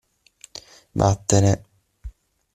Vattene! 0.97 1.53